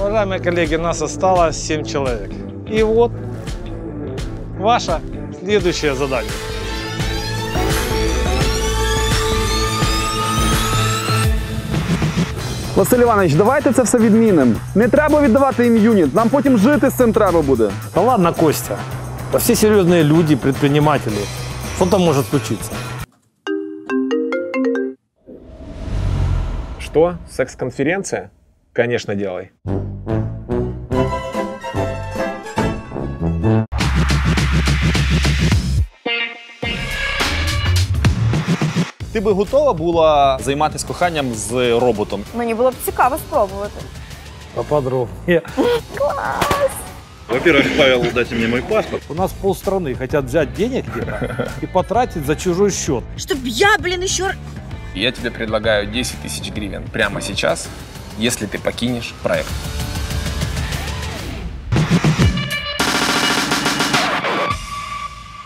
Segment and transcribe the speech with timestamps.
[0.00, 2.30] Уважаемые коллеги, нас осталось 7 человек.
[2.68, 3.12] И вот
[4.58, 5.00] ваше
[5.42, 6.30] следующее задание.
[12.76, 14.54] Василь Іванович, давайте це все відмінимо.
[14.74, 16.14] Не треба віддавати їм юніт.
[16.14, 17.70] Нам потім жити з цим треба буде.
[17.94, 18.76] Да ладно, Костя.
[19.32, 21.24] Да все серьезные люди, предприниматели.
[21.76, 22.72] Что там может случиться?
[26.78, 27.14] Что?
[27.30, 28.30] Секс-конференция?
[28.72, 29.50] Конечно, делай.
[39.19, 42.23] Ти би готова була займатися коханням з роботом?
[42.35, 43.81] Мені було б цікаво спробувати.
[44.53, 45.41] Поподробнее.
[47.29, 49.03] Во-первых, Павел, дайте мне мой паспорт.
[49.09, 53.03] У нас полстраны хотят взять денег где-то и потратить за чужой счет.
[53.17, 54.35] Щоб я, блін, ще
[54.95, 57.67] Я тебе предлагаю 10 тысяч гривен прямо сейчас,
[58.19, 59.49] если ты покинешь проект.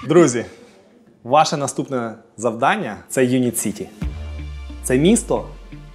[0.04, 0.46] Друзі,
[1.25, 3.89] ваше наступне завдання це Юніт Сіті.
[4.83, 5.45] Це місто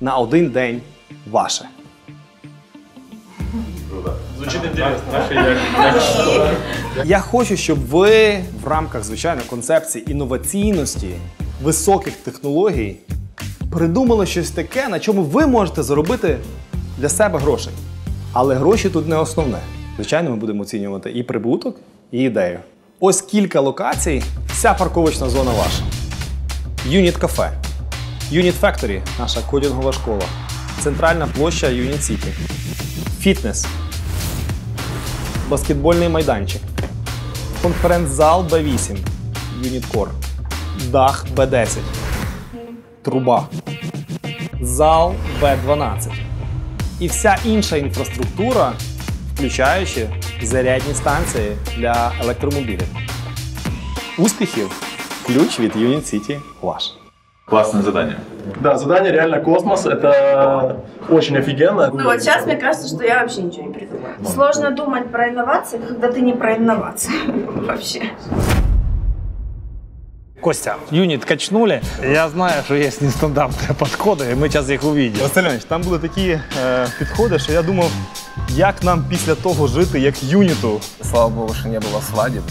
[0.02, 0.82] на один день
[1.32, 1.66] ваше.
[7.06, 11.10] Я хочу, щоб ви в рамках звичайно концепції інноваційності,
[11.64, 12.96] високих технологій
[13.72, 16.38] придумали щось таке, на чому ви можете заробити
[16.98, 17.74] для себе грошей.
[18.34, 19.60] Але гроші тут не основне.
[19.96, 21.80] Звичайно, ми будемо оцінювати і прибуток,
[22.12, 22.60] і ідею.
[23.02, 25.84] Ось кілька локацій, вся парковочна зона ваша.
[26.86, 27.52] Юніт кафе,
[28.32, 30.22] Юніт Factory, наша кодінгова школа,
[30.84, 32.28] центральна площа Юніт Сіті,
[33.20, 33.66] фітнес,
[35.50, 36.62] баскетбольний майданчик,
[37.62, 38.98] конференц-зал Б8,
[39.64, 40.10] Юніт Кор,
[40.92, 41.78] дах Б10,
[43.02, 43.48] труба,
[44.62, 46.12] зал Б12
[47.00, 48.74] і вся інша інфраструктура,
[49.36, 50.08] включаючи
[50.43, 52.89] зарядні станції для електромобілів.
[54.19, 54.71] Успіхів!
[55.27, 56.95] Ключ від Unit City ваш.
[57.47, 58.17] Классное задание.
[58.61, 59.87] Да, задание реально космос.
[59.87, 60.77] Это
[61.11, 61.91] очень офигенно.
[61.93, 64.15] Ну вот сейчас мне кажется, что я вообще ничего не придумаю.
[64.25, 67.13] Сложно думать про инновации, когда ты не про инновации
[67.67, 68.03] вообще.
[70.41, 71.81] Костя, юнит качнули.
[72.03, 75.23] Я знаю, что есть нестандартные подходы, и мы сейчас их увидим.
[75.23, 76.29] Василь Іванович, там були такі
[76.65, 77.91] е, підходи, що я думав,
[78.49, 80.81] як нам після того жити, як юніту.
[81.03, 82.43] Слава богу, что не было свадеб,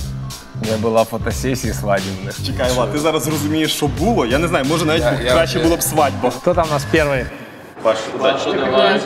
[0.71, 2.45] не было фотосессий свадебных.
[2.45, 4.25] Чекай, Влад, ти зараз розумієш, що було.
[4.25, 6.29] Я не знаю, може навіть Я- я- краще я- було б свадьба.
[6.29, 7.25] Кто там у нас первый?
[7.83, 8.99] Паш, удачи тебе.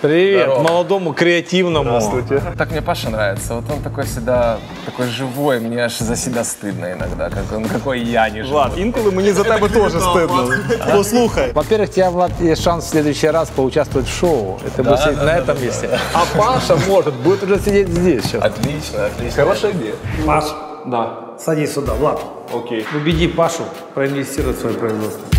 [0.00, 0.62] Привет, Здорово.
[0.62, 2.00] молодому креативному.
[2.56, 3.54] Так мне Паша нравится.
[3.54, 8.00] Вот он такой всегда такой живой, мне аж за себя стыдно иногда, как он какой
[8.00, 8.50] я не живой.
[8.50, 10.58] Влад, інколи мені за тебе теж стидно.
[10.92, 11.52] Послухай.
[11.52, 14.58] Во-первых, у тебя, Влад, есть шанс в следующий раз поучаствовать в шоу.
[14.66, 15.88] И ты будешь сидеть на этом месте.
[16.14, 18.44] А Паша может, будет уже сидеть здесь сейчас.
[18.44, 19.44] Отлично, отлично.
[19.44, 19.94] Хорошая идея.
[20.26, 20.44] Паш,
[20.86, 21.10] да.
[21.38, 22.20] Садись сюда, Влад.
[22.54, 22.86] Окей.
[22.94, 25.29] Убеди Пашу проинвестировать в свое производство.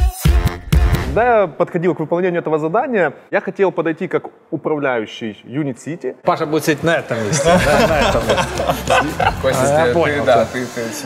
[1.14, 6.16] Когда я подходил к выполнению этого задания, я хотел подойти как управляющий Unit City.
[6.24, 7.50] Паша будет сидеть на этом месте.
[7.50, 9.34] на этом месте.
[9.42, 9.66] Костя,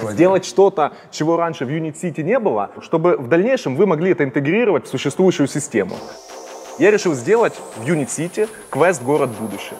[0.03, 0.11] А.
[0.11, 4.23] Сделать что-то, чего раньше в Unit City не было, чтобы в дальнейшем вы могли это
[4.23, 5.95] интегрировать в существующую систему.
[6.77, 9.79] Я решил сделать в Unit City квест «Город будущего».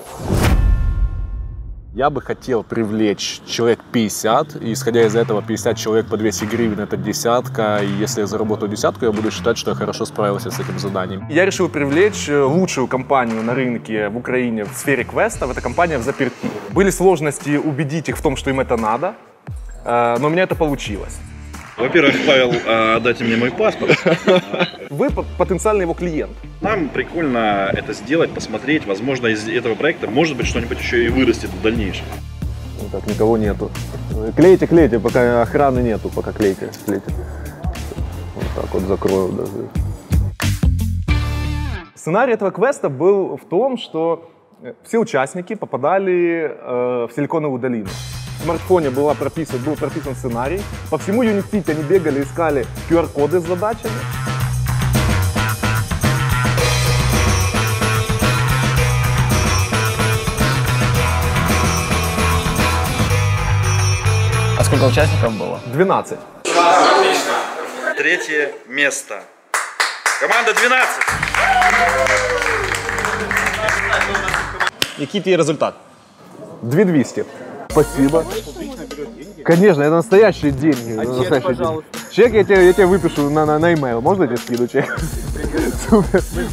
[1.95, 6.81] Я бы хотел привлечь человек 50, и исходя из этого 50 человек по 200 гривен
[6.81, 10.59] это десятка, и если я заработаю десятку, я буду считать, что я хорошо справился с
[10.59, 11.25] этим заданием.
[11.29, 15.97] Я решил привлечь э, лучшую компанию на рынке в Украине в сфере квестов, это компания
[15.97, 16.35] в заперти.
[16.73, 19.15] Были сложности убедить их в том, что им это надо,
[19.85, 21.17] э, но у меня это получилось.
[21.77, 23.97] Во-первых, Павел, а, дайте мне мой паспорт.
[24.89, 26.31] Вы по- потенциальный его клиент.
[26.61, 28.85] Нам прикольно это сделать, посмотреть.
[28.85, 32.05] Возможно, из этого проекта может быть что-нибудь еще и вырастет в дальнейшем.
[32.81, 33.71] Ну так, никого нету.
[34.37, 37.11] Клейте, клейте, пока охраны нету, пока клейте, клейте.
[38.35, 39.51] Вот так вот закрою даже.
[41.93, 44.29] Сценарий этого квеста был в том, что
[44.85, 47.87] все участники попадали э, в Силиконовую долину.
[48.45, 50.61] В смартфоне была прописан, был прописан сценарий.
[50.91, 53.91] По всему Unity они бегали, искали QR-коды с задачами.
[64.59, 65.59] А сколько участников было?
[65.73, 66.19] 12.
[67.97, 69.23] Третье место.
[70.21, 71.03] Команда 12.
[74.99, 75.73] Який твій результат?
[76.61, 77.25] 2200.
[77.75, 78.23] Спасибо.
[79.43, 80.97] Конечно, это настоящие деньги.
[80.97, 81.83] А настоящие деньги.
[82.09, 83.99] Чек я тебе, я тебе выпишу на, на, на e-mail.
[83.99, 84.97] Можно я тебе скину чек?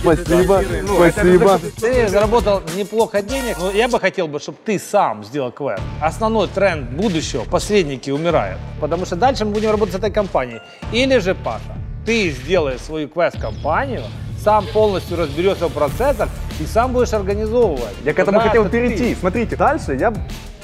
[0.01, 0.63] Спасибо,
[0.97, 1.61] спасибо.
[1.81, 5.81] Ты заработал неплохо денег, но я бы хотел бы, чтобы ты сам сделал квест.
[6.01, 8.59] Основной тренд будущего– посредники умирают.
[8.81, 10.61] Потому что дальше мы будем работать с этой компанией.
[10.91, 14.03] Или же, Паша, ты сделаешь свою квест-компанию,
[14.43, 16.29] сам полностью разберешься в процессах
[16.59, 17.95] и сам будешь организовывать.
[18.05, 19.15] Я к этому хотел перейти.
[19.15, 19.21] ты?
[19.21, 20.13] Смотрите, дальше я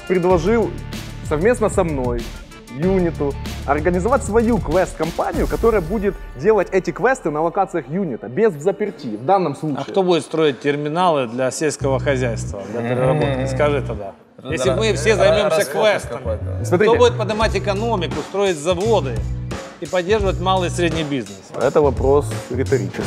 [0.09, 0.71] предложил
[1.29, 2.23] совместно со мной,
[2.75, 3.31] Юниту,
[3.67, 9.55] организовать свою квест-компанию, которая будет делать эти квесты на локациях Юнита, без заперти, в данном
[9.55, 9.83] случае.
[9.87, 13.53] А кто будет строить терминалы для сельского хозяйства, для переработки?
[13.53, 14.13] Скажи тогда.
[14.49, 16.91] Если мы все займемся квестами, Смотрите.
[16.91, 19.15] кто будет поднимать экономику, строить заводы
[19.79, 21.39] и поддерживать малый и средний бизнес?
[21.55, 23.03] Это вопрос риторический.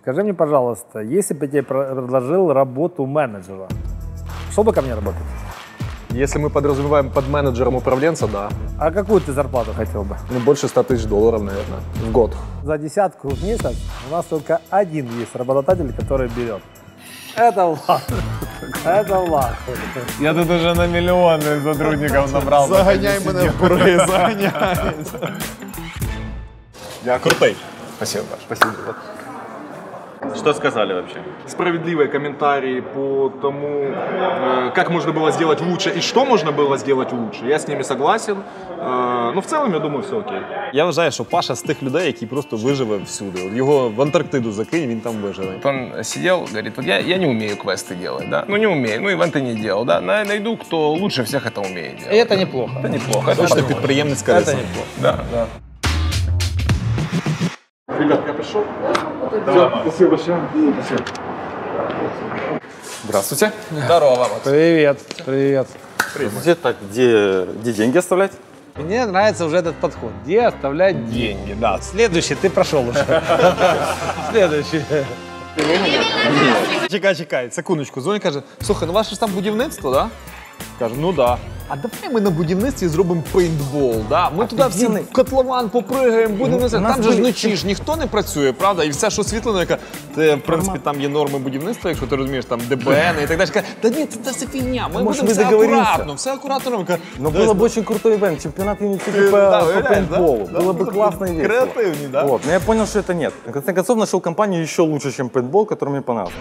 [0.00, 3.68] Скажи мне, пожалуйста, если бы я тебе предложил работу менеджера,
[4.52, 5.20] что бы ко мне работать?
[6.10, 8.48] Если мы подразумеваем под менеджером управленца, да.
[8.78, 10.16] А какую ты зарплату хотел бы?
[10.30, 12.34] Ну, больше 100 тысяч долларов, наверное, в год.
[12.62, 13.76] За десятку в месяц
[14.08, 16.62] у нас только один есть работодатель, который берет.
[17.36, 18.02] Это Влад.
[18.84, 19.54] Это Влад.
[20.18, 22.68] Я тут уже на миллионы сотрудников набрал.
[22.68, 25.04] Заганяй мене в борги, заганяй.
[27.20, 27.56] Крутый.
[27.96, 28.40] Спасибо, Паш.
[28.46, 28.96] Спасибо.
[30.35, 31.17] Что сказали вообще?
[31.47, 37.11] Справедливые комментарии по тому, э, как можно было сделать лучше и что можно было сделать
[37.11, 37.45] лучше.
[37.45, 38.37] Я с ними согласен.
[38.79, 40.37] Э, Но в целом, я думаю, все окей.
[40.73, 43.47] Я вважаю, що Паша з тих людей, який просто виживе всюди.
[43.47, 45.51] От Його в Антарктиду закинь, він там виживе.
[45.53, 49.01] Вот Он сидел, говорит, вот я, я не умею квесты делать, да, ну не умею,
[49.01, 52.31] ну ивенты не делал, да, На- найду, кто лучше всех это умеет И делать.
[52.31, 52.71] это неплохо.
[52.83, 53.67] Это неплохо, это Точно подумал.
[53.75, 54.51] підприємницька Это риса.
[54.51, 54.87] неплохо.
[55.01, 55.45] Да, да.
[63.04, 63.52] Здравствуйте.
[63.70, 64.32] Здорово, Макс.
[64.44, 65.66] Привет, привет.
[66.40, 68.32] Где так, где, где деньги оставлять?
[68.76, 70.12] Мне нравится уже этот подход.
[70.24, 71.54] Где оставлять деньги?
[71.54, 71.80] Да.
[71.80, 73.04] Следующий ты прошел уже.
[74.30, 74.82] Следующий.
[76.88, 78.00] Чекай, чекай, секундочку.
[78.00, 80.10] Зоня каже: слухай, ну ваше ж там будівництво, да?
[80.78, 81.38] Каже, ну да.
[81.67, 84.29] А давай ми на будівництві зробимо пейнтбол, да?
[84.29, 86.79] Ми туди всі в котлован попригаємо, будемо це.
[86.79, 88.83] Там же ж вночі ж ніхто не працює, правда?
[88.83, 89.77] І все, що освітлено, яка
[90.15, 93.49] це, в принципі, там є норми будівництва, якщо ти розумієш, там ДБН і так далі.
[93.49, 94.87] Каже, Та ні, це, це все фігня.
[94.93, 95.81] Ми Може, будемо ми все договоримося?
[95.91, 96.87] акуратно, все акуратно робимо.
[96.87, 99.87] Каже, Но «Дивись, было бы очень крутой ивент, чемпионат Unity Э, по, да, по уверяешь,
[99.87, 100.49] пейнтболу.
[100.53, 100.59] да?
[100.59, 101.47] Было Да, бы классно и весело.
[101.65, 102.23] Креативный, да?
[102.25, 102.41] Вот.
[102.45, 103.33] Но я понял, что это нет.
[103.47, 106.35] В конце концов, нашел компанию еще лучше, чем пейнтбол, который мне понравился.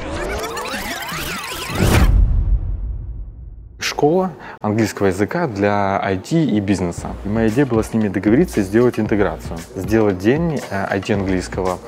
[3.97, 7.07] Школа английского языка для IT и бизнеса.
[7.25, 9.57] И моя идея была с ними договориться и сделать интеграцию.
[9.75, 11.79] Сделать день э, IT английского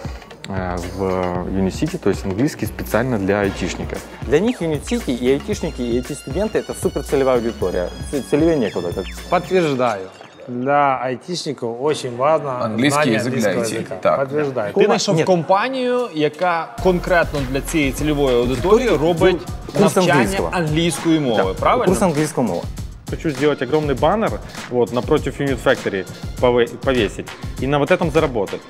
[0.48, 1.04] э, в
[1.50, 4.04] Unicity, то есть английский специально для айтишников.
[4.24, 7.92] Для них Unicity и айтишники, и эти студенты– это супер целевая аудитория.
[8.32, 8.92] Целевее некуда.
[9.30, 10.10] Подтверждаю
[10.49, 13.75] Для айтишников очень важно Английский знание язык для английского IT.
[13.75, 13.95] языка.
[14.01, 14.19] Так.
[14.21, 14.73] Подтверждаю.
[14.75, 20.51] Ти знайшов компанію, яка конкретно для цієї цільової аудиторії робить Курс навчання англійського.
[20.53, 21.85] англійської мови, правильно?
[21.87, 22.63] курс английского мова.
[23.11, 24.31] Хочу сделать огромный баннер
[24.71, 26.05] вот напротив Unit Factory
[26.41, 27.27] пове- повесить
[27.63, 28.61] и на вот этом заработать.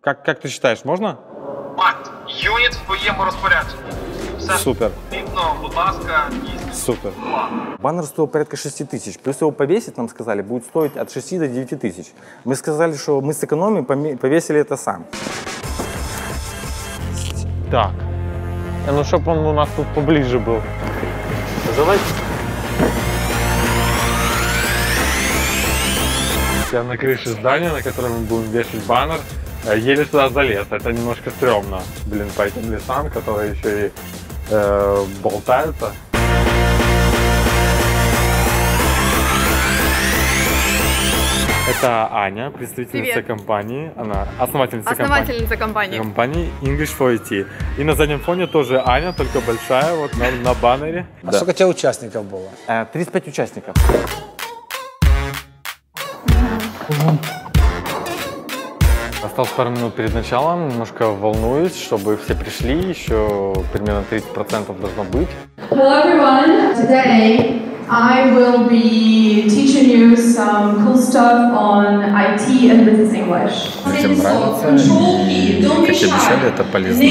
[0.00, 1.16] Как, как ты считаешь, можно?
[2.28, 3.92] Юніт в твоєму розпорядженні.
[4.38, 7.11] Все Супер, потрібно, будь ласка, і супер.
[7.79, 9.19] Баннер стоил порядка 6 тысяч.
[9.19, 12.07] Плюс его повесить, нам сказали, будет стоить от 6 до 9 тысяч.
[12.45, 15.05] Мы сказали, что мы сэкономим, повесили это сам.
[17.71, 17.91] Так.
[18.87, 20.61] Э, Ну, чтобы он у нас тут поближе был.
[21.77, 22.03] Давайте.
[26.71, 29.19] Я на крыше здания, на котором мы будем вешать баннер,
[29.65, 30.65] э, еле туда залез.
[30.69, 33.91] Это немножко стрёмно, блин, по этим лесам, которые еще и
[34.51, 35.91] э, болтаются.
[41.69, 43.27] Это Аня, представительница Привет.
[43.27, 43.91] компании.
[43.95, 45.99] Она основательница, Основательница компании.
[45.99, 46.49] компании.
[46.63, 47.45] English for IT.
[47.77, 51.05] И на заднем фоне тоже Аня, только большая, вот на, на баннере.
[51.23, 52.49] А сколько у тебя участников было?
[52.67, 53.75] Э, 35 участников.
[59.23, 65.29] Осталось пару минут перед началом, немножко волнуюсь, чтобы все пришли, еще примерно 30% должно быть.
[65.69, 66.73] Hello everyone.
[66.75, 73.69] Today I will be teaching you some cool stuff on IT and business English.
[73.85, 74.67] Людям нравится,
[75.27, 77.07] и, как и обещали, это полезный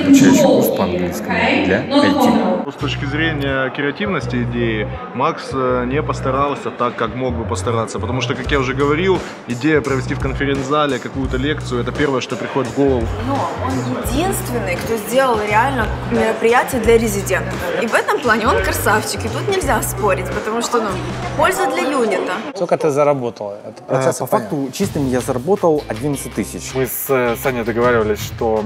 [0.00, 2.51] обучающий курс по английскому для IT.
[2.72, 7.98] С точки зрения креативности идеи, Макс э, не постарался так, как мог бы постараться.
[7.98, 12.34] Потому что, как я уже говорил, идея провести в конференц-зале какую-то лекцию, это первое, что
[12.36, 13.06] приходит в голову.
[13.26, 13.72] Но он
[14.10, 17.54] единственный, кто сделал реально мероприятие для резидентов.
[17.82, 19.24] И в этом плане он красавчик.
[19.24, 20.88] И тут нельзя спорить, потому что, ну,
[21.36, 22.32] польза для юнита.
[22.54, 23.54] Сколько ты заработал?
[23.64, 26.74] Это Э, процесс По факту чистым я заработал 11 тысяч.
[26.74, 28.64] Мы с э, Саней договаривались, что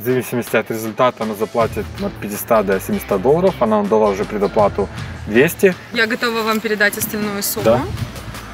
[0.00, 3.54] в зависимости от результата она заплатит от 500 до 700 долларов.
[3.60, 4.88] Она нам дала уже предоплату
[5.26, 5.74] 200.
[5.92, 7.64] Я готова вам передать остальную сумму.
[7.64, 7.82] Да.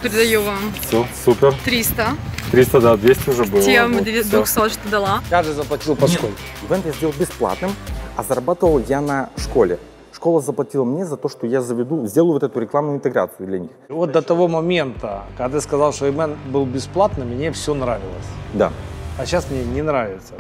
[0.03, 1.55] Передаю вам Все, супер.
[1.65, 2.09] 300.
[2.51, 3.63] 300, да, 200 уже было.
[3.63, 4.69] Тем Вот, 200, всё.
[4.69, 5.21] что дала.
[5.31, 6.35] Каждый заплатил по сколько?
[6.69, 7.73] Ивент я сделал бесплатным,
[8.17, 9.79] а зарабатывал я на школе.
[10.13, 13.71] Школа заплатила мне за то, что я заведу, сделаю вот эту рекламную интеграцию для них.
[13.89, 18.27] Вот до того момента, когда ты сказал, что Имен был бесплатным, мне все нравилось.
[18.55, 18.73] Да.
[19.19, 20.35] А сейчас мне не нравится.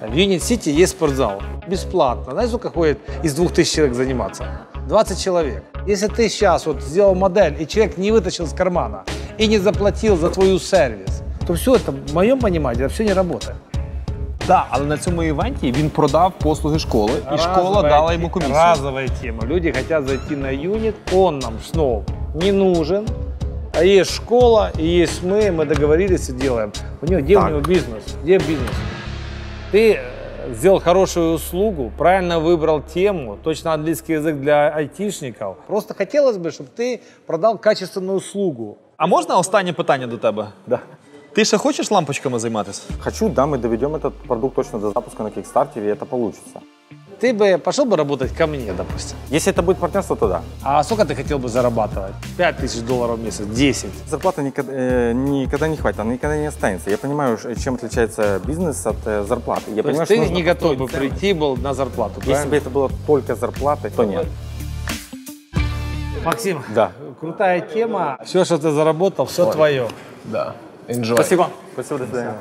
[0.00, 1.42] В Юнит-Сити есть спортзал.
[1.68, 2.32] Бесплатно.
[2.32, 4.44] Знаешь, сколько ходит из двух тысяч человек заниматься?
[4.88, 5.62] 20 человек.
[5.86, 9.04] Если ты сейчас вот сделал модель, и человек не вытащил из кармана
[9.38, 13.12] и не заплатил за твою сервис, то все это, в моем понимании, это все не
[13.14, 13.56] работает.
[14.46, 18.28] Да, але на цьому івенті він продав послуги школи, і школа Разовая дала те- йому
[18.30, 18.54] комісію.
[18.56, 19.42] Разовая тема.
[19.46, 22.02] Люди хотят зайти на юнит, он нам снова
[22.34, 23.06] не нужен.
[23.78, 26.72] А есть школа, и есть мы, мы договорились и делаем.
[27.02, 27.48] У него, где у Так.
[27.50, 28.02] него бизнес?
[28.22, 28.70] Где бизнес?
[29.71, 35.57] Ты э, сделал хорошую услугу, правильно выбрал тему, точно английский язык для айтишников.
[35.67, 38.77] Просто хотелось бы, чтобы ты продал качественную услугу.
[38.97, 40.47] А можна останнє питання до тебе?
[40.67, 40.79] Да.
[41.33, 42.81] Ти ще хочеш лампочками займатися?
[42.99, 46.61] Хочу, да, мы доведем этот продукт точно до запуска на Кикстартере, и это получится.
[47.19, 49.17] Ты бы пошел бы работать ко мне, допустим.
[49.29, 50.41] Если это будет партнерство, то да.
[50.63, 52.13] А сколько ты хотел бы зарабатывать?
[52.37, 53.89] 5 тысяч долларов в месяц, 10.
[54.09, 56.89] Зарплата никогда, э, никогда не хватит, она никогда не останется.
[56.89, 59.71] Я понимаю, чем отличается бизнес от э, зарплаты.
[59.71, 62.69] Я То понимаю, есть ты не готов бы прийти был на зарплату, Если бы это
[62.69, 64.27] было только зарплатой, то нет.
[66.25, 66.91] Максим, Да.
[67.19, 68.17] крутая тема.
[68.25, 69.87] Все, что ты заработал, все твое.
[70.25, 70.55] Да.
[70.87, 71.13] Enjoy.
[71.13, 71.49] Спасибо.
[71.73, 72.35] Спасибо, до свидания.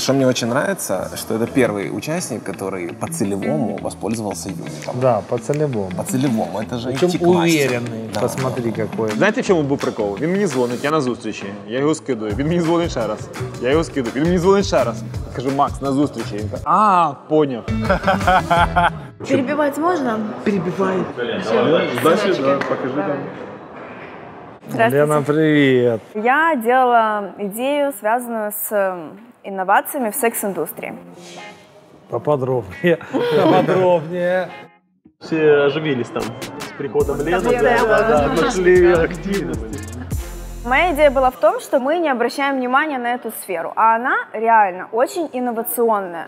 [0.00, 5.00] Что мне очень нравится, что это первый участник, который по целевому воспользовался юнитом.
[5.00, 5.90] Да, по целевому.
[5.96, 7.70] По целевому, это же Причем IT-кластер.
[7.70, 8.10] уверенный.
[8.14, 8.20] Да.
[8.20, 9.10] Посмотри, какой.
[9.10, 10.18] Знаєте, в чому був прикол?
[10.20, 11.44] Він мені дзвонить, я на зустрічі.
[11.68, 12.32] Я його скидую.
[12.36, 13.18] Він мені дзвонить ще раз.
[13.62, 14.12] Я його скидую.
[14.16, 15.02] Він мені дзвонить ще раз.
[15.36, 16.36] Кажу, Макс, на зустрічі.
[16.36, 17.64] Він каже, а, поняв.
[19.28, 20.18] Перебивать можно?
[20.44, 20.96] Перебивай.
[22.04, 23.16] Дальше, да, покажи там.
[24.92, 26.00] Лена, привет.
[26.14, 29.10] Я делала идею, связанную с эм,
[29.43, 30.93] инновациями в секс-индустрии.
[32.09, 32.99] Поподробнее.
[33.11, 34.49] Поподробнее.
[35.19, 37.41] Все оживились там с приходом Лены.
[37.41, 39.97] Да, да, нашли активность.
[40.65, 44.15] Моя идея была в том, что мы не обращаем внимания на эту сферу, а она
[44.33, 46.27] реально очень инновационная.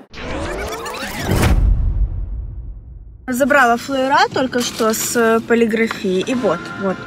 [3.28, 6.20] Забрала флеера только что с полиграфии.
[6.22, 6.98] И вот, вот.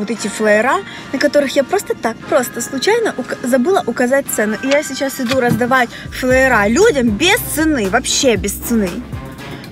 [0.00, 0.76] Вот эти флеера,
[1.12, 4.56] на которых я просто так, просто случайно ука- забыла указать цену.
[4.62, 8.88] И я сейчас иду раздавать флеера людям без цены, вообще без цены.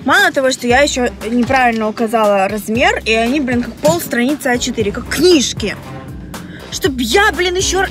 [0.05, 4.91] Мало того, что я еще неправильно указала размер, и они, блин, как пол страницы А4,
[4.91, 5.75] как книжки.
[6.69, 7.87] Чтоб я, блин, еще...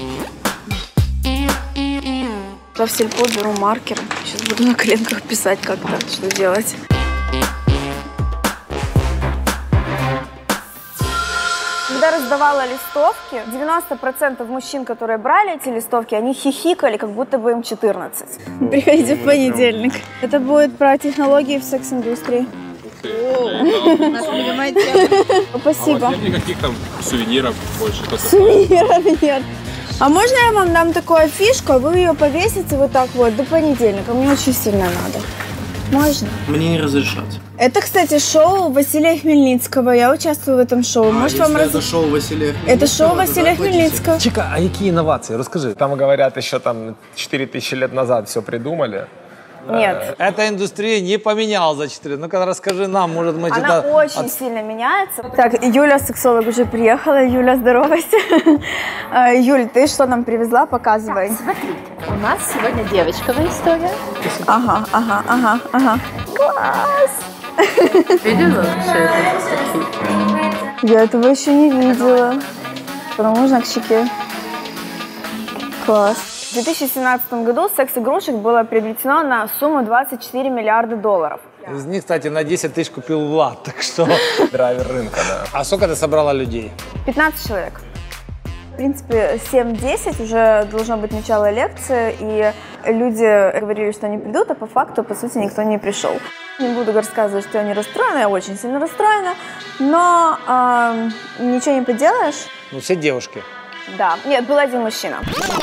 [1.24, 3.98] Я в сельпо беру маркер.
[4.24, 6.76] Сейчас буду на коленках писать как-то, что делать.
[12.08, 17.62] Когда раздавала листовки, 90% мужчин, которые брали эти листовки, они хихикали, как будто бы им
[17.62, 18.26] 14.
[18.70, 19.92] Приходите в понедельник.
[20.22, 22.46] Это будет про технологии в секс-индустрии.
[25.60, 26.14] Спасибо.
[26.16, 28.02] никаких там сувениров больше.
[28.30, 29.42] Сувениров нет.
[30.00, 33.44] А можно я вам дам такую афишку, а вы ее повесите вот так вот до
[33.44, 34.14] понедельника?
[34.14, 35.18] Мне очень сильно надо.
[35.91, 36.27] Можно?
[36.47, 37.23] Мне не разрешат.
[37.57, 39.91] Это, кстати, шоу Василия Хмельницкого.
[39.91, 41.11] Я участвую в этом шоу.
[41.11, 44.19] Может, вам раз- это шоу Василия Это шоу Василия Хмельницкого.
[44.19, 45.37] Чика, а які інновації?
[45.37, 45.73] Розкажи.
[45.73, 49.05] Там говорят, еще там 4000 лет назад все придумали.
[49.68, 50.14] Нет.
[50.18, 52.16] Эта индустрия не поменялась за 4.
[52.16, 53.88] Ну-ка расскажи нам, может мы Она что-то...
[53.94, 55.22] очень сильно меняется.
[55.36, 57.24] Так, Юля, сексолог, уже приехала.
[57.24, 58.16] Юля, здоровайся.
[59.12, 60.66] А, Юль, ты что нам привезла?
[60.66, 61.30] Показывай.
[62.08, 63.90] У нас сегодня девочковая история.
[64.46, 65.98] Ага, ага, ага, ага.
[66.34, 67.10] Класс!
[68.24, 70.86] Видела все это?
[70.86, 72.34] Я этого еще не видела.
[73.16, 74.08] Потом можно к щеке.
[75.84, 76.37] Класс.
[76.50, 81.42] В 2017 году секс-игрушек было приобретено на сумму 24 миллиарда долларов.
[81.70, 84.08] Из них, кстати, на 10 тысяч купил Влад, так что...
[84.50, 85.44] Драйвер рынка, да.
[85.52, 86.72] А сколько ты собрала людей?
[87.04, 87.80] 15 человек.
[88.76, 92.52] принципе, 7-10 уже должно быть начало лекции, и
[92.86, 96.12] люди говорили, что они придут, а по факту, по сути, никто не пришел.
[96.58, 99.34] Не буду рассказывать, что я не расстроена, я очень сильно расстроена,
[99.80, 101.12] но эм,
[101.52, 102.46] ничего не поделаешь.
[102.72, 103.42] Ну, все девушки.
[103.97, 105.17] Да, нет, был один мужчина.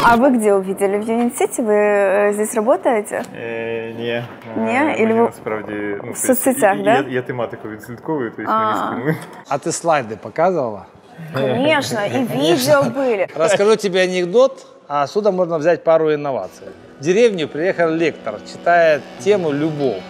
[0.05, 0.99] А вы где увидели?
[0.99, 1.62] В Юнит-Сити?
[1.62, 3.23] Вы э, здесь работаете?
[3.35, 4.25] Е, ні.
[4.57, 4.73] Ні?
[4.73, 5.73] Е, Ілі мені ви насправді
[6.05, 6.95] ну, в соцсетях, я, да?
[6.95, 8.65] я, я тематику відслідковую, тобто А.
[8.65, 9.17] мені скинули.
[9.49, 10.87] А ты слайды показывала?
[11.35, 13.27] Конечно, и видео были.
[13.37, 16.67] Расскажу тебе анекдот, а отсюда можно взять пару инноваций.
[17.00, 20.03] В деревню приехал лектор, читает тему «Любовь».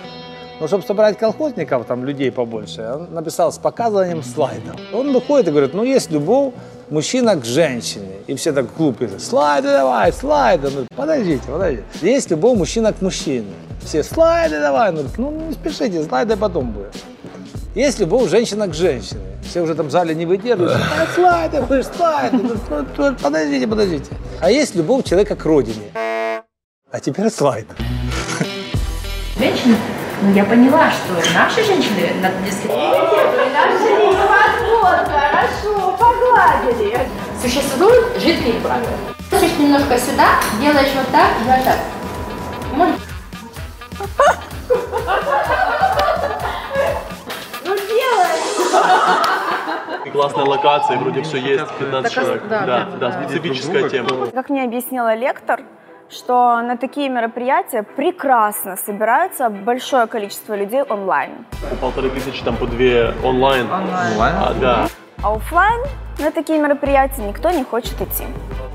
[0.61, 4.77] Ну, чтобы собрать колхозников, там людей побольше, он написал с показыванием слайдов.
[4.93, 6.53] Он выходит и говорит, ну, есть любовь
[6.90, 8.18] мужчина к женщине.
[8.28, 10.70] И все так глупые, слайды давай, слайды.
[10.74, 11.84] Ну, подождите, подождите.
[12.02, 13.54] Есть любовь мужчина к мужчине.
[13.84, 14.92] Все, слайды давай.
[14.92, 16.96] Ну, ну, не спешите, слайды потом будет.
[17.76, 19.22] Есть любовь женщина к женщине.
[19.44, 20.76] Все уже там в зале не выдерживают.
[20.76, 22.38] А, слайды, вы слайды.
[22.38, 24.12] Ну, ну, ну, подождите, подождите.
[24.40, 25.92] А есть любовь человека к родине.
[25.94, 27.68] А теперь слайд.
[29.38, 29.76] Женщины,
[30.22, 32.32] ну я поняла, что наши женщины на
[34.86, 35.85] Вот, хорошо,
[36.36, 37.00] погладили.
[37.42, 38.80] Существует жидкий брак.
[39.40, 40.28] Чуть немножко сюда,
[40.62, 41.78] делаешь вот так, вот так.
[42.74, 42.96] Можно?
[47.66, 48.40] Ну делай!
[50.12, 52.44] Классная локация, вроде все есть, 15 Так, а- человек.
[52.48, 53.12] да, Да, да, да, да.
[53.24, 54.28] специфическая тема.
[54.28, 55.62] Как мне объяснила лектор,
[56.10, 61.46] что на такие мероприятия прекрасно собирается большое количество людей онлайн.
[61.70, 63.66] По полторы тысячи, там по две онлайн.
[63.72, 64.36] Онлайн?
[64.38, 64.88] А, да.
[65.22, 65.82] А офлайн
[66.19, 68.25] на такие мероприятия никто не хочет идти.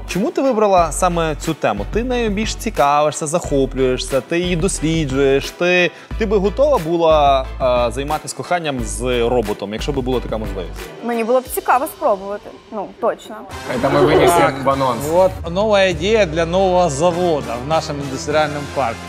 [0.07, 1.85] Чому ти вибрала саме цю тему?
[1.93, 5.51] Ти нею більш цікавишся, захоплюєшся, ти її досліджуєш.
[5.51, 7.45] Ти, ти би готова була
[7.87, 10.79] е, займатися коханням з роботом, якщо би була така можливість?
[11.03, 12.49] Мені було б цікаво спробувати.
[12.71, 13.35] Ну, точно.
[13.75, 15.07] Это мы вынесем Так, в анонс.
[15.07, 18.99] Вот новая идея для нового завода в нашем индустриальном парке.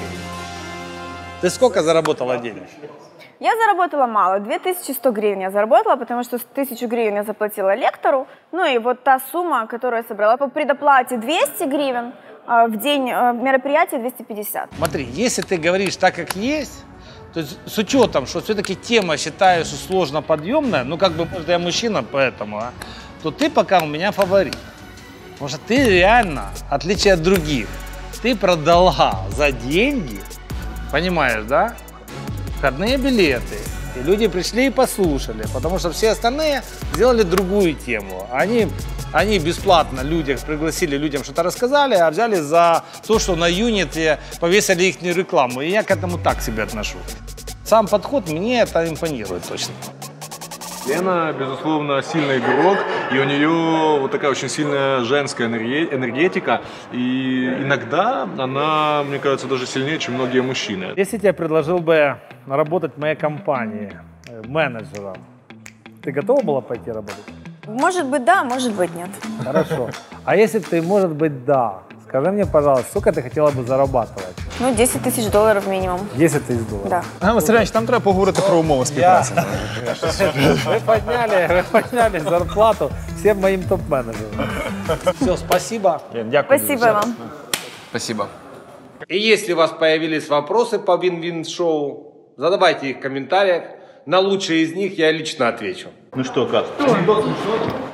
[1.43, 2.63] Ты сколько заработала денег?
[3.42, 8.64] Я заработала мало, 2100 гривен я заработала, потому что 1000 гривен я заплатила лектору, ну
[8.64, 12.14] и вот та сумма, которую я собрала по предоплате 200 гривен,
[12.46, 14.70] а в день э, мероприятия 250.
[14.78, 16.86] Смотри, если ты говоришь так, как есть,
[17.34, 21.50] то есть с учетом, что все-таки тема считаю, что сложно подъемная, ну как бы, может,
[21.50, 22.72] я мужчина, поэтому, а,
[23.24, 24.58] то ты пока у меня фаворит.
[25.32, 27.68] Потому что ты реально, в отличие от других,
[28.22, 30.20] ты продала за деньги,
[30.92, 31.74] понимаешь, да,
[32.62, 33.58] входные билеты.
[33.96, 36.62] И люди пришли и послушали, потому что все остальные
[36.94, 38.28] сделали другую тему.
[38.32, 38.68] Они,
[39.12, 44.84] они бесплатно людях пригласили, людям что-то рассказали, а взяли за то, что на юните повесили
[44.84, 45.62] их рекламу.
[45.62, 46.98] И я к этому так себя отношу.
[47.66, 49.74] Сам подход мне это импонирует точно.
[50.88, 52.78] Лена, безусловно, сильный игрок,
[53.12, 59.48] и у нее вот такая очень сильная женская энерге- энергетика, и иногда она, мне кажется,
[59.48, 60.94] даже сильнее, чем многие мужчины.
[60.96, 62.18] Если я предложил бы
[62.48, 63.92] работать в моей компании
[64.28, 65.16] э, менеджером,
[66.02, 67.26] ты готова была пойти работать?
[67.68, 69.10] Может быть, да, может быть, нет.
[69.44, 69.90] Хорошо.
[70.26, 74.36] А если ты, может быть, да, скажи мне, пожалуйста, сколько ты хотела бы зарабатывать?
[74.62, 76.00] Ну, 10 тысяч долларов минимум.
[76.16, 76.90] 10 тысяч долларов.
[76.90, 77.04] Да.
[77.20, 79.34] Ага, Васильович, там треба поговорити про умови співпраці.
[80.66, 84.50] Вы подняли, вы подняли зарплату всем моим топ-менеджерам.
[85.22, 86.02] Все, спасибо.
[86.46, 87.16] Спасибо вам.
[87.90, 88.28] Спасибо.
[89.08, 93.64] И если у вас появились вопросы по Вин-Вин-шоу, задавайте их в комментариях.
[94.06, 95.90] На лучшие из них я лично отвечу.
[96.16, 96.66] Ну что, Кат?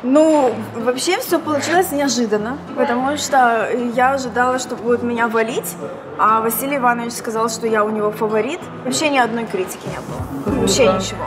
[0.04, 5.76] Ну, вообще все получилось неожиданно, потому что я ожидала, что будут меня валить,
[6.18, 8.62] а Василий Иванович сказал, что я у него фаворит.
[8.86, 10.62] Вообще ни одной критики не было.
[10.62, 11.26] Вообще ничего.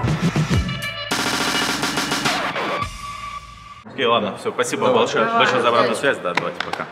[3.84, 6.86] Окей, ладно, все, спасибо большое, большое за обратную связь, да, давайте, пока.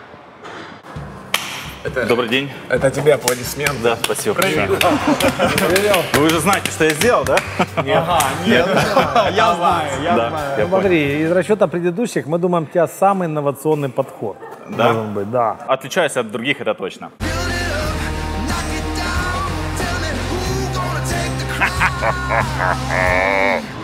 [2.09, 2.51] Добрый день.
[2.69, 3.81] Это тебе аплодисмент.
[3.83, 4.35] Да, спасибо.
[4.35, 4.69] большое.
[6.15, 7.37] Ну, Вы же знаете, что я сделал, да?
[7.77, 8.67] Ага, нет.
[9.33, 10.59] Я знаю, я Да, знаю.
[10.59, 14.37] я Смотри, из расчета предыдущих мы думаем, у тебя самый инновационный подход.
[14.69, 14.93] Да?
[14.93, 15.57] Должен быть, да.
[15.69, 17.11] Отличаюсь от других, это точно.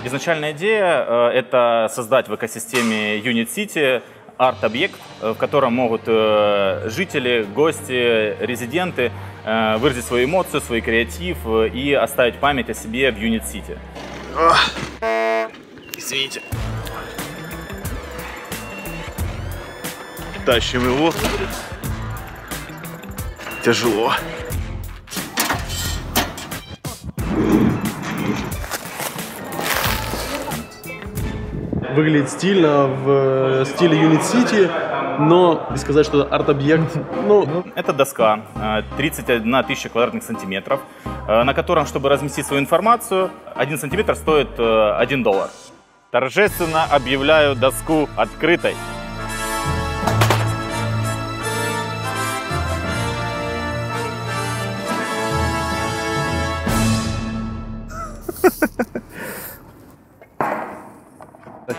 [0.04, 4.02] Изначальная идея э,– это создать в экосистеме Unit City
[4.36, 9.12] арт-объект, э, в котором могут э, жители, гости, резиденты
[9.44, 13.78] э, выразить свои эмоции, свой креатив и оставить память о себе в City.
[15.96, 16.42] Извините.
[20.44, 21.12] Тащим его.
[23.64, 24.12] Тяжело.
[31.94, 34.70] Выглядит стильно в э, стиле Unit City.
[35.18, 36.96] но не сказать, что арт-объект.
[37.26, 40.80] Ну, Это доска, э, 31 тысяча квадратных сантиметров,
[41.28, 45.48] э, на котором, чтобы разместить свою информацию, 1 сантиметр стоит э, 1 доллар.
[46.10, 48.74] Торжественно объявляю доску открытой.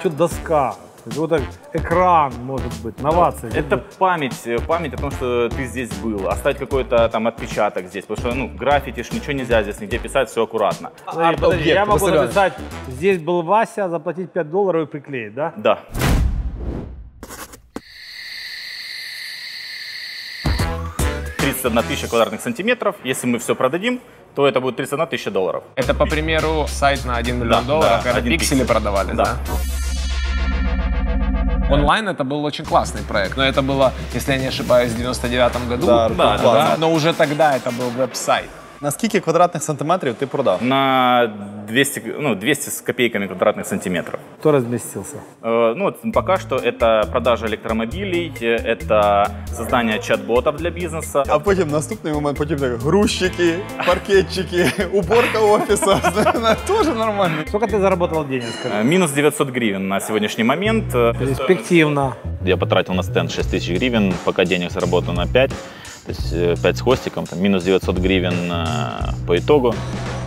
[0.05, 0.75] А что доска?
[1.05, 1.41] Вот так
[1.73, 3.51] экран, может быть, новация.
[3.51, 8.05] Это память, э, память о том, что ты здесь был, оставить какой-то там отпечаток здесь,
[8.05, 10.91] потому что, ну, граффити ж ничего нельзя здесь нигде писать, все аккуратно.
[11.05, 12.53] Подожди, подожди, я могу написать,
[12.87, 15.53] здесь был Вася, заплатить 5 долларов и приклеить, да?
[15.57, 15.79] Да.
[21.65, 22.95] одна тысяча квадратных сантиметров.
[23.03, 23.99] Если мы все продадим,
[24.35, 25.63] то это будет 31 тысяча долларов.
[25.75, 28.67] Это, по примеру, сайт на 1 миллион Да, долларов, да, когда пиксели пиксель.
[28.67, 29.23] продавали, да?
[29.23, 29.84] Да.
[31.69, 35.67] Онлайн это был очень классный проект, но это было, если я не ошибаюсь, в 99
[35.67, 35.87] году.
[35.87, 36.75] Да, да, да.
[36.77, 38.49] Но уже тогда это был веб-сайт.
[38.82, 40.62] На скільки квадратних сантиметрів ти продав?
[40.62, 41.30] На
[41.68, 44.20] 200, ну, 200 с копейками квадратных сантиметров.
[44.38, 45.16] Кто разместился?
[45.42, 51.22] Э, Ну, вот пока что это продажа электромобилей, э, это создание чат-ботов для бизнеса.
[51.28, 55.96] А потім наступний момент, потім так, грузчики, паркетчики, уборка офісу.
[56.66, 57.36] Теж нормально.
[57.48, 58.74] Сколько ты заработал денег, скажи?
[58.74, 60.94] Э, Минус 900 гривен на сегодняшний момент.
[60.94, 62.12] Э, Перспективно.
[62.44, 65.50] Я потратил на стенд 6 тысяч гривен, пока денег заработал на 5.
[66.05, 68.65] То есть э, 5 с хвостиком, там, минус 900 гривен э,
[69.27, 69.73] по итогу.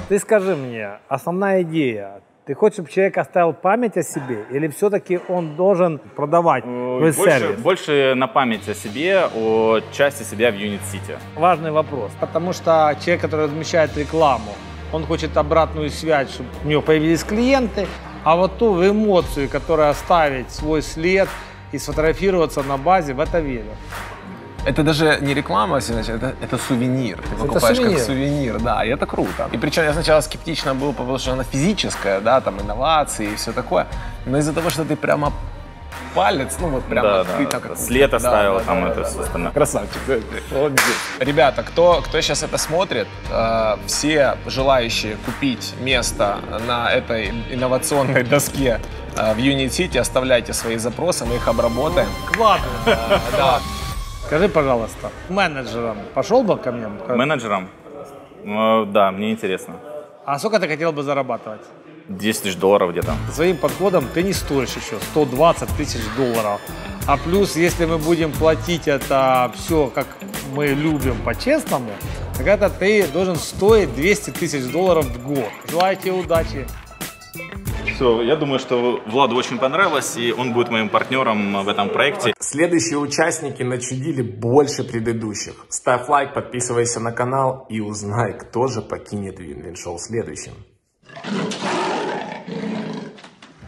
[0.09, 5.21] Ты скажи мне, основная идея, ты хочешь, чтобы человек оставил память о себе, или все-таки
[5.29, 7.61] он должен продавать твой Больше, сервис?
[7.61, 11.17] больше на память о себе, о части себя в Unit City.
[11.37, 14.53] Важный вопрос, потому что человек, который размещает рекламу,
[14.93, 17.87] он хочет обратную связь, чтобы у него появились клиенты,
[18.25, 21.29] а вот ту эмоцию, которая оставить свой след
[21.71, 23.77] и сфотографироваться на базе, в это верю.
[24.69, 27.17] Это даже не реклама, значит, это, это сувенир.
[27.23, 27.97] Ты покупаешь сувенир.
[27.99, 29.49] как сувенир, да, и это круто.
[29.53, 33.53] И причем я сначала скептично был, потому что она физическая, да, там инновации и все
[33.53, 33.87] такое.
[34.27, 35.33] Но из-за того, что ты прямо
[36.15, 38.89] палец, ну вот прямо Да, ты да, так да, как- след оставил, да, там да,
[38.91, 39.23] это да, да.
[39.23, 39.53] остальное.
[39.53, 40.81] Красавчик, да, да, молодец.
[41.21, 48.81] Ребята, кто, кто сейчас это смотрит, э, все желающие купить место на этой инновационной доске
[49.17, 52.09] э, в Unity City, оставляйте свои запросы, мы их обработаем.
[52.27, 52.69] Вкладывай.
[53.37, 53.61] Да.
[54.29, 56.87] Скажи, пожалуйста, менеджером пошел бы ко мне?
[57.09, 57.71] Менеджером?
[58.45, 59.77] Э, Да, мне интересно.
[60.27, 61.63] А сколько ты хотел бы зарабатывать?
[62.09, 63.15] 10 тысяч долларов где-то.
[63.33, 66.61] Своим подходом ты не стоишь еще 120 тысяч долларов.
[67.07, 70.07] А плюс, если мы будем платить это все, как
[70.55, 71.91] мы любим по-честному,
[72.45, 75.49] это ты должен стоить 200 тысяч долларов в год.
[75.71, 76.67] Желаю тебе удачи.
[77.99, 82.33] Все, я думаю, что Владу очень понравилось, и он будет моим партнером в этом проекте.
[82.39, 85.67] Следующие участники начудили больше предыдущих.
[85.69, 90.53] Ставь лайк, подписывайся на канал и узнай, кто же покинет Винвин Шоу следующим.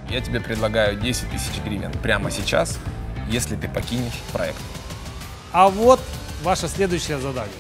[0.09, 2.79] Я тебе предлагаю 10 тысяч гривен прямо сейчас,
[3.29, 4.61] если ты покинешь проект.
[5.51, 5.99] А вот
[6.45, 7.53] ваше следующее задание.